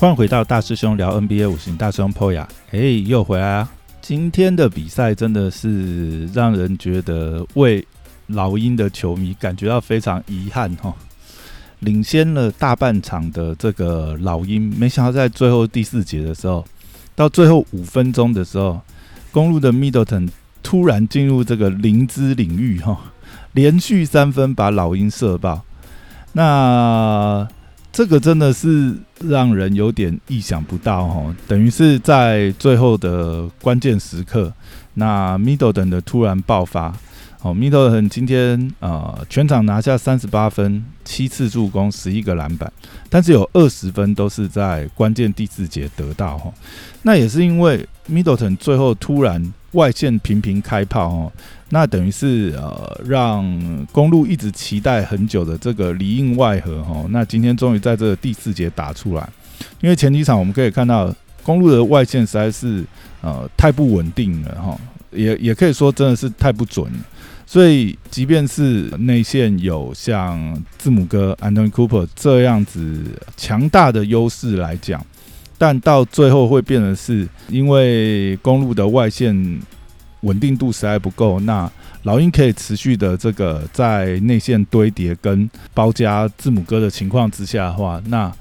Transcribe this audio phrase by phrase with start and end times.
[0.00, 3.68] 欢迎回到大师兄聊 NBA 五行，大师兄 Poya，哎，又回来啊！
[4.00, 7.84] 今天的比赛真的是让人觉得为
[8.28, 10.94] 老鹰的球迷感觉到非常遗憾哈。
[11.80, 16.64] 领先了大半场的这个老鹰，没想到在最后第四节的时候，
[17.16, 18.80] 到最后五分钟的时候，
[19.32, 20.28] 公路的 Middleton
[20.62, 22.96] 突然进入这个灵芝领域哈，
[23.50, 25.64] 连续三分把老鹰射爆。
[26.34, 27.48] 那
[27.90, 34.52] 这个真的是让人有点意想不到哈，等于是在最后的关键时刻，
[34.94, 36.94] 那 Middleton 的突然爆发，
[37.42, 42.72] 哦，Middleton 今天呃全场拿下三十八分，七次助攻，十一个篮板，
[43.08, 46.52] 但是有二十分都是在关键第四节得到哈，
[47.02, 51.32] 那也是因为 Middleton 最后突然外线频频开炮哦。
[51.70, 59.28] 那等于是呃，让公路一直期待很久的这个里应外合哈，那今天终于在这个第四节打出来。
[59.80, 62.84] 因为前几场我们可以看到公路的外线实在是
[63.20, 64.78] 呃太不稳定了哈，
[65.10, 66.90] 也也可以说真的是太不准。
[67.44, 73.02] 所以即便是内线有像字母哥 Anthony Cooper 这样子
[73.38, 75.04] 强大的优势来讲，
[75.58, 79.60] 但到最后会变得是因为公路的外线。
[80.22, 81.70] 稳定度实在不够，那
[82.02, 88.32] 老鹰可以持续的这个在内线堆叠跟包夹字母哥的情况之下的话，那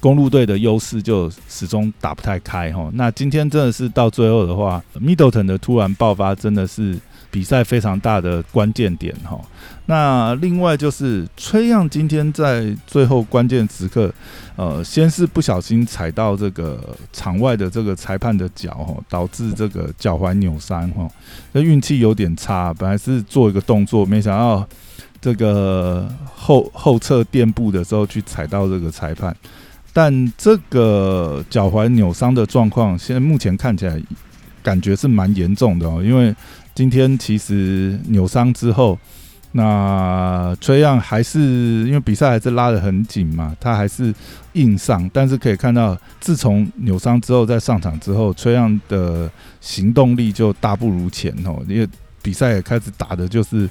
[0.00, 2.88] 公路队的优势就始终打不太开哈。
[2.94, 6.98] 那今天真的是到最后的话，Middleton 的突然爆发真的是。
[7.30, 9.38] 比赛非常大的关键点哈，
[9.84, 14.10] 那另外就是崔样今天在最后关键时刻，
[14.56, 21.06] 呃，先是不小心踩到这个场外的这个裁判的脚哈，导致这个脚踝扭伤哈，
[21.52, 24.66] 那运气有点差，本来是做一个动作，没想到
[25.20, 29.36] 这个后后侧垫步的时候去踩到这个裁判，
[29.92, 34.00] 但这个脚踝扭伤的状况，现在目前看起来
[34.62, 36.34] 感觉是蛮严重的哦，因为。
[36.78, 38.96] 今天其实扭伤之后，
[39.50, 44.14] 那崔样还是因为比赛还是拉得很紧嘛，他还是
[44.52, 45.10] 硬上。
[45.12, 49.28] 但是可以看到，自从扭伤之后，在上场之后，崔样的
[49.60, 51.60] 行动力就大不如前哦。
[51.66, 51.88] 因为
[52.22, 53.68] 比赛也开始打的就是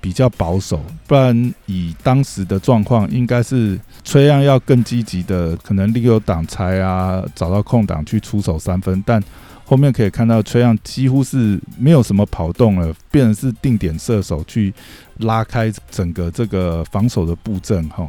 [0.00, 9.22] 比较保守，不然以当时的状况，应该是崔样要更积极的，可能利用挡拆啊，找到空档去出手三分，但。
[9.70, 14.74] 后面可以看到，崔样几乎是没有什么跑动了，变成是定点射手去
[15.18, 18.08] 拉开整个这个防守的布阵哈。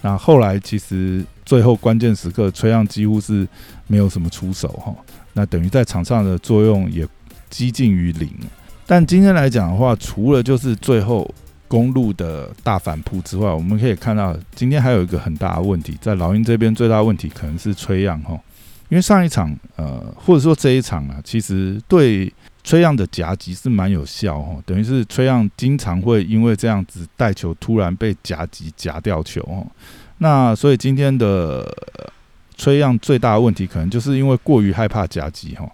[0.00, 3.46] 那后来其实最后关键时刻，崔样几乎是
[3.86, 4.90] 没有什么出手哈。
[5.34, 7.06] 那等于在场上的作用也
[7.50, 8.30] 几近于零。
[8.86, 11.30] 但今天来讲的话，除了就是最后
[11.68, 18.40] 公路的大反扑之外，我们可以看到今天还有一个很大的问题，在老鹰这边最大问题可能是崔样哈。
[18.92, 22.30] 因为上一场，呃，或者说这一场啊，其实对
[22.62, 29.66] 崔样的夹击是蛮有效哦，等于是崔样经常会因为这样子带球突然被夹击夹掉球哦。
[30.18, 31.66] 那所以今天的
[32.58, 35.66] 崔样最大的问题，可能就是因为过于害怕夹击哈，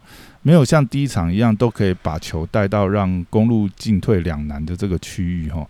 [0.43, 5.67] 没有像第一场一样都可以把球带到让公路进退两难的这个区域哈。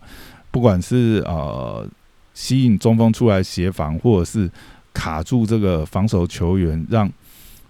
[0.51, 1.83] 不管是呃
[2.35, 4.47] 吸引中锋出来协防，或者是
[4.93, 7.11] 卡住这个防守球员，让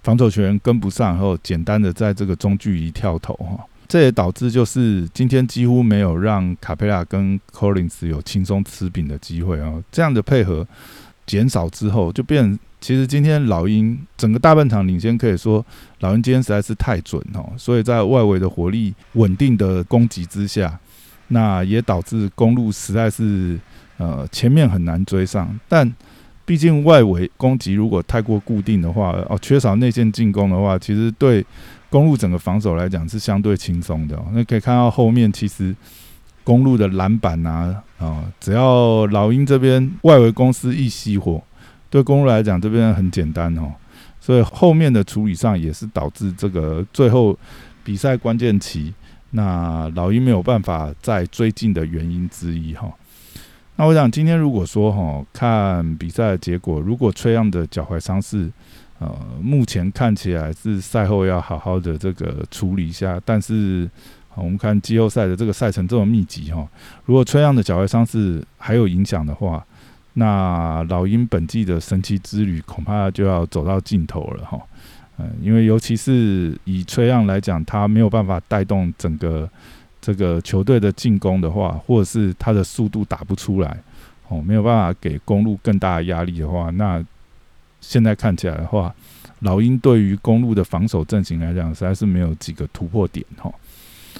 [0.03, 9.73] 防守球员跟不上后，简单的在这个中距离跳投哈，这也导致就是今天几乎没有让卡佩拉跟 Collins 有轻松吃饼的机会啊。
[9.91, 10.65] 这样的配合
[11.25, 15.65] 减少之后，就变其实今天老鹰整个大半场领先，可以说
[15.99, 20.79] 老鹰今天实在是太准哦，所以在外围的火力稳定的攻击之下，
[21.27, 23.59] 那也导致公路实在是
[23.97, 25.93] 呃前面很难追上，但。
[26.49, 31.45] 毕竟外围攻击如果太过固定的话，哦，缺少内线进攻的话，其实对
[31.91, 34.19] 公路整个防守来讲是相对轻松的。
[34.33, 35.75] 那可以看到后面其实
[36.43, 41.39] 公路的篮板啊，啊，只要老鹰这边外围公司一熄火，
[41.87, 43.71] 对公路来讲这边很简单哦。
[44.19, 47.37] 所以后面的处理上也是导致这个最后
[47.83, 48.91] 比赛关键期，
[49.29, 52.91] 那老鹰没有办法再追进的原因之一哈。
[53.79, 58.51] 那我想，今天如果说哈看比赛的结果，如果崔样的脚踝伤势，
[58.99, 59.09] 呃，
[59.41, 63.17] 目前看起来是赛后要好好的这个处理一下。
[63.23, 63.89] 但是，
[64.35, 66.67] 我们看季后赛的这个赛程这么密集哈，
[67.05, 69.65] 如果崔样的脚踝伤势还有影响的话，
[70.15, 74.59] 那老鹰本季的神奇之旅恐怕就要走到尽头了哈。
[75.19, 79.49] 嗯，因为尤其是以崔样来讲，他没有办法带动整个。
[80.01, 83.77] 这个球队的进攻的话，或者是他的速度打不出来，
[84.27, 87.03] 哦，没有办法给公路更大的压力的话，那
[87.81, 88.93] 现在看起来的话，
[89.39, 93.51] 老鹰对于公路的防守阵型来讲，实在是没有几个突破点哈。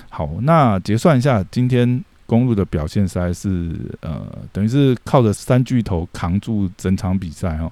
[0.09, 3.71] 好，那结算一下，今天公路的表现实在是
[4.01, 7.71] 呃，等于是靠着三巨头扛住整场比赛哦。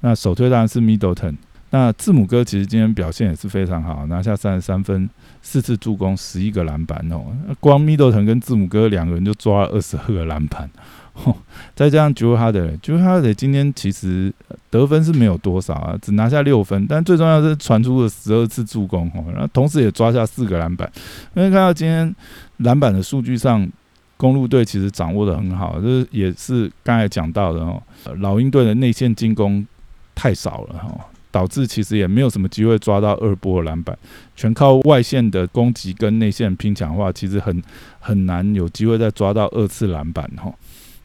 [0.00, 1.34] 那首推当然是 Middleton，
[1.70, 5.08] 那字母哥其实今天表现也是非常好，拿下三十三分，
[5.42, 7.24] 四次助攻，十一个篮板哦。
[7.60, 10.70] 光 middle 腾跟字母哥两个人就抓了二十二个篮板。
[11.74, 14.32] 再加上 j 哈德，j 哈德今天其实
[14.70, 20.88] 得分是没有多少啊，只拿下六分，但最重要是传出了十二次助攻哦，然后同时也抓下四个篮板。
[21.34, 22.14] 因为看到今天
[22.58, 23.68] 篮板的数据上，
[24.16, 27.82] 公路队其实掌握的很好，就是也是刚才讲到的哦，
[28.18, 29.66] 老鹰队的内线进攻
[30.14, 33.96] 太少了哈，导致其实也没有什么机会抓到二波篮板，
[34.34, 37.62] 全靠外线的攻击跟内线拼抢的话，其实很
[37.98, 40.52] 很难有机会再抓到二次篮板哈。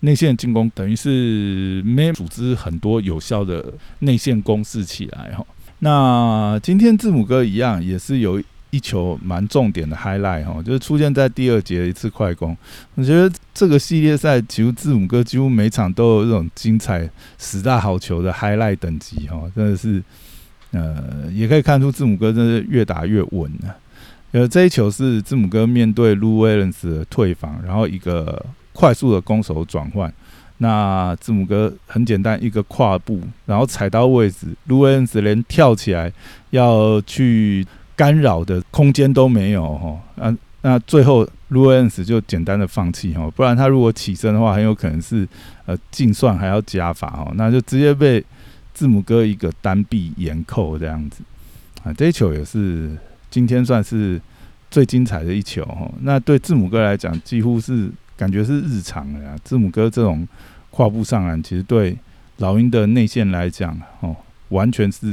[0.01, 5.45] 内线进攻等于是没组织很多有效的内线攻势起来哈。
[5.79, 8.41] 那今天字母哥一样也是有
[8.73, 12.57] 一球蛮重点的 highlight 哈，就是出现在第二节的一次快攻。
[12.95, 20.01] 我觉得这个系列赛其实字母哥几乎每场都有这种精彩十大好球的 highlight 等级哈，真的是
[20.71, 23.75] 呃也可以看出字母哥真是越打越稳了。
[24.31, 28.43] 呃，这一球是字母哥面对 Lu Williams 的退防，然后一个。
[28.75, 30.11] 快速的攻守转换，
[30.57, 36.11] 那字母哥很简单，一个跨步，然后踩到位置，卢恩斯连跳起来
[36.49, 37.63] 要去
[37.95, 45.27] 干扰的空间都没有哈，啊，那最后卢恩斯就简单的放弃哈，不然他如果起身的话，很有可能是
[45.65, 48.23] 呃净算还要加罚哦，那就直接被
[48.73, 51.23] 字母哥一个单臂严扣这样子。
[51.83, 52.97] 啊，这一球也是
[53.29, 54.19] 今天算是
[54.71, 57.89] 最精彩的一球哈，那对字母哥来讲几乎是。
[58.15, 60.25] 感觉是日常的呀，字母哥这种
[60.69, 61.97] 跨步上篮，其实对
[62.37, 64.15] 老鹰的内线来讲，哦，
[64.49, 65.05] 完全是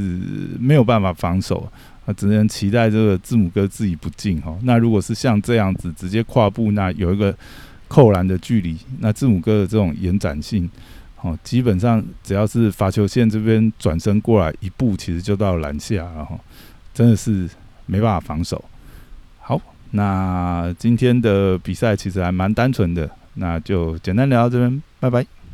[0.60, 1.66] 没有办法防守，
[2.12, 4.58] 只能期待这个字母哥自己不进哦。
[4.62, 7.34] 那如果是像这样子直接跨步，那有一个
[7.88, 10.70] 扣篮的距离，那字母哥的这种延展性，
[11.22, 16.38] 哦，基本上只要是罚球线这边转身过来一步，其实就到篮下了哈，
[16.94, 17.48] 真的是
[17.86, 18.64] 没办法防守。
[19.40, 19.60] 好。
[19.92, 25.39] 那今天的比赛其实还蛮单纯的，那就简单聊到这边，拜拜。